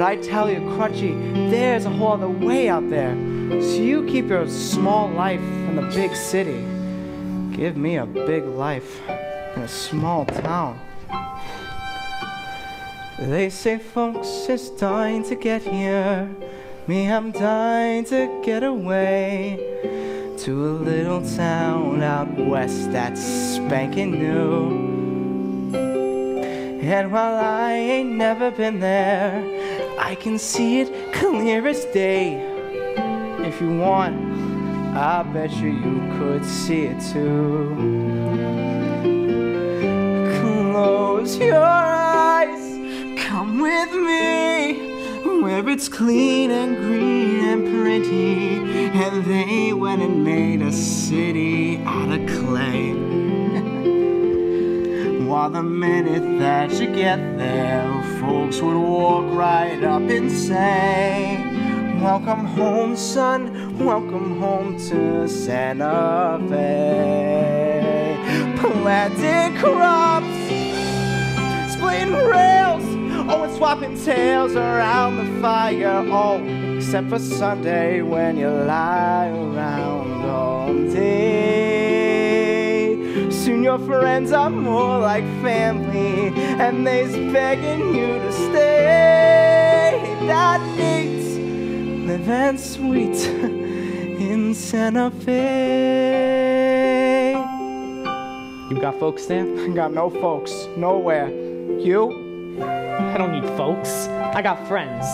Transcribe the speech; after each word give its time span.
But 0.00 0.06
I 0.06 0.16
tell 0.16 0.50
you, 0.50 0.60
Crutchie, 0.60 1.50
there's 1.50 1.84
a 1.84 1.90
whole 1.90 2.12
other 2.12 2.26
way 2.26 2.70
out 2.70 2.88
there. 2.88 3.14
So 3.60 3.82
you 3.82 4.06
keep 4.06 4.30
your 4.30 4.48
small 4.48 5.10
life 5.10 5.42
in 5.42 5.76
the 5.76 5.82
big 5.94 6.16
city. 6.16 6.64
Give 7.54 7.76
me 7.76 7.96
a 7.96 8.06
big 8.06 8.46
life 8.46 9.06
in 9.54 9.60
a 9.60 9.68
small 9.68 10.24
town. 10.24 10.80
They 13.18 13.50
say 13.50 13.76
folks 13.76 14.48
is 14.48 14.70
dying 14.70 15.22
to 15.24 15.34
get 15.34 15.64
here. 15.64 16.34
Me, 16.86 17.12
I'm 17.12 17.30
dying 17.30 18.06
to 18.06 18.40
get 18.42 18.62
away 18.62 19.58
to 20.38 20.66
a 20.66 20.72
little 20.80 21.20
town 21.36 22.02
out 22.02 22.34
west 22.38 22.90
that's 22.90 23.22
spanking 23.22 24.12
new. 24.12 24.90
And 26.80 27.12
while 27.12 27.34
I 27.34 27.72
ain't 27.74 28.12
never 28.12 28.50
been 28.50 28.80
there, 28.80 29.69
I 30.10 30.16
can 30.16 30.38
see 30.38 30.80
it 30.80 31.12
clear 31.12 31.64
as 31.68 31.84
day. 31.84 32.34
If 33.46 33.60
you 33.60 33.78
want, 33.78 34.16
I 34.96 35.22
bet 35.22 35.52
you 35.52 35.68
you 35.68 36.00
could 36.18 36.44
see 36.44 36.86
it 36.86 37.00
too. 37.12 37.76
Close 40.40 41.38
your 41.38 41.62
eyes, 41.62 43.22
come 43.24 43.60
with 43.60 43.92
me 43.92 45.42
where 45.42 45.68
it's 45.68 45.88
clean 45.88 46.50
and 46.50 46.76
green 46.78 47.44
and 47.44 47.62
pretty. 47.72 48.56
And 48.98 49.24
they 49.26 49.72
went 49.72 50.02
and 50.02 50.24
made 50.24 50.60
a 50.60 50.72
city 50.72 51.78
out 51.84 52.10
of 52.10 52.26
clay. 52.26 53.19
While 55.40 55.48
the 55.48 55.62
minute 55.62 56.38
that 56.40 56.70
you 56.72 56.86
get 56.94 57.16
there, 57.38 57.90
folks 58.20 58.60
would 58.60 58.76
walk 58.76 59.24
right 59.32 59.82
up 59.82 60.02
and 60.02 60.30
say, 60.30 61.38
Welcome 61.98 62.44
home, 62.44 62.94
son, 62.94 63.78
welcome 63.78 64.38
home 64.38 64.76
to 64.90 65.26
Santa 65.26 66.38
Fe. 66.46 68.18
Planting 68.58 69.58
crops, 69.58 70.26
splitting 71.72 72.12
rails, 72.12 72.84
Oh, 73.32 73.44
and 73.44 73.56
swapping 73.56 73.96
tales 74.04 74.54
around 74.56 75.16
the 75.16 75.40
fire. 75.40 76.04
Oh, 76.10 76.44
except 76.76 77.08
for 77.08 77.18
Sunday 77.18 78.02
when 78.02 78.36
you 78.36 78.50
lie 78.50 79.28
around 79.28 79.89
your 83.70 83.78
friends 83.86 84.32
are 84.32 84.50
more 84.50 84.98
like 84.98 85.22
family, 85.42 86.32
and 86.58 86.84
they's 86.84 87.14
begging 87.32 87.94
you 87.94 88.18
to 88.18 88.32
stay. 88.32 90.02
That 90.26 90.60
makes 90.76 91.36
living 92.08 92.58
sweet 92.58 93.16
in 94.28 94.54
Santa 94.54 95.12
Fe. 95.24 96.50
You 98.70 98.80
got 98.80 98.98
folks 98.98 99.26
there? 99.26 99.46
I 99.64 99.68
got 99.68 99.92
no 99.92 100.10
folks, 100.10 100.66
nowhere. 100.76 101.28
You? 101.78 102.10
I 102.60 103.16
don't 103.18 103.30
need 103.30 103.48
folks. 103.56 104.08
I 104.08 104.42
got 104.42 104.66
friends. 104.66 105.06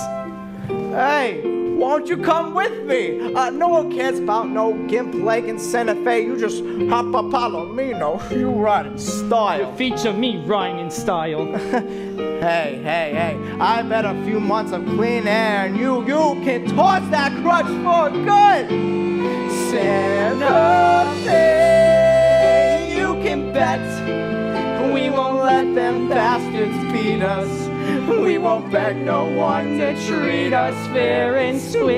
Hey, 0.94 1.55
won't 1.76 2.08
you 2.08 2.16
come 2.16 2.54
with 2.54 2.84
me? 2.84 3.34
Uh, 3.34 3.50
no 3.50 3.68
one 3.68 3.92
cares 3.92 4.18
about 4.18 4.48
no 4.48 4.72
Gimp 4.88 5.14
Lake 5.14 5.46
and 5.46 5.60
Santa 5.60 5.94
Fe. 6.04 6.24
You 6.24 6.38
just 6.38 6.58
hop 6.88 7.06
a 7.06 7.22
Palomino. 7.28 8.18
You 8.36 8.50
ride 8.50 8.86
in 8.86 8.98
style. 8.98 9.74
Feature 9.76 10.12
me 10.12 10.42
riding 10.44 10.78
in 10.78 10.90
style. 10.90 11.46
hey, 11.56 12.80
hey, 12.82 13.12
hey. 13.14 13.56
I 13.60 13.82
bet 13.82 14.04
a 14.04 14.14
few 14.24 14.40
months 14.40 14.72
of 14.72 14.84
clean 14.86 15.28
air 15.28 15.66
and 15.66 15.76
you, 15.76 16.00
you 16.06 16.40
can 16.44 16.66
toss 16.74 17.08
that 17.10 17.32
crutch 17.42 17.66
for 17.66 18.10
good. 18.10 18.68
Santa 19.70 21.12
Fe, 21.24 22.96
you 22.96 23.14
can 23.22 23.52
bet 23.52 23.80
we 24.92 25.10
won't 25.10 25.42
let 25.42 25.74
them 25.74 26.08
bastards 26.08 26.92
beat 26.92 27.22
us. 27.22 27.65
We 27.86 28.38
won't 28.38 28.70
beg 28.72 28.96
no 28.96 29.26
one 29.26 29.78
to 29.78 29.94
treat 30.06 30.52
us 30.52 30.74
fair 30.88 31.36
and 31.36 31.60
square. 31.60 31.96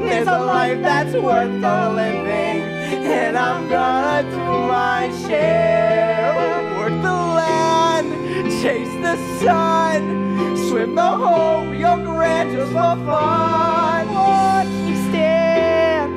There's 0.00 0.28
a 0.28 0.38
life 0.38 0.82
that's 0.82 1.14
worth 1.14 1.60
the 1.60 1.90
living, 1.90 2.62
and 3.06 3.36
I'm 3.36 3.68
gonna 3.68 4.22
do 4.30 4.66
my 4.68 5.10
share. 5.26 6.34
Work 6.76 6.92
the 7.02 7.12
land, 7.40 8.12
chase 8.62 8.94
the 9.00 9.16
sun, 9.40 10.02
swim 10.68 10.94
the 10.94 11.02
whole 11.02 11.66
Rio 11.66 11.96
Grande 11.96 12.52
just 12.52 12.72
for 12.72 12.96
fun. 13.06 14.08
Watch 14.14 14.68
me 14.68 14.94
stand, 15.08 16.12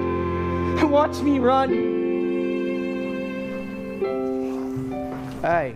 watch 0.91 1.21
me 1.21 1.39
run. 1.39 1.69
Hey. 5.41 5.75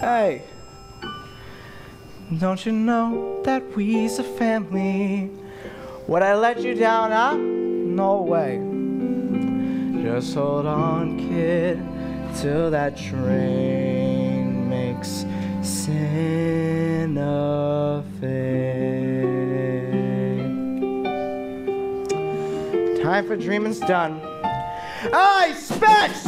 Hey, 0.00 0.42
don't 2.38 2.64
you 2.64 2.72
know 2.72 3.42
that 3.44 3.76
we's 3.76 4.18
a 4.18 4.24
family? 4.24 5.30
Would 6.06 6.22
I 6.22 6.34
let 6.36 6.62
you 6.62 6.74
down? 6.74 7.10
Huh? 7.10 7.36
No 7.36 8.22
way. 8.22 8.56
Just 10.02 10.32
hold 10.34 10.64
on, 10.64 11.18
kid, 11.18 11.78
till 12.36 12.70
that 12.70 12.96
train 12.96 14.70
makes 14.70 15.26
Santa 15.60 16.02
Fe. 18.22 19.20
Time 23.02 23.26
for 23.26 23.36
dreaming's 23.36 23.80
done. 23.80 24.18
I 25.12 25.54
Specs, 25.58 26.19